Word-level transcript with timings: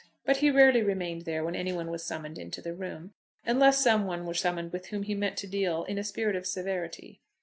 But 0.25 0.37
he 0.37 0.49
rarely 0.49 0.81
remained 0.81 1.25
there 1.25 1.43
when 1.43 1.53
any 1.53 1.71
one 1.71 1.91
was 1.91 2.03
summoned 2.03 2.39
into 2.39 2.59
the 2.59 2.73
room, 2.73 3.13
unless 3.45 3.83
some 3.83 4.07
one 4.07 4.25
were 4.25 4.33
summoned 4.33 4.73
with 4.73 4.87
whom 4.87 5.03
he 5.03 5.13
meant 5.13 5.37
to 5.37 5.47
deal 5.47 5.83
in 5.83 5.99
a 5.99 6.03
spirit 6.03 6.35
of 6.35 6.47
severity. 6.47 7.21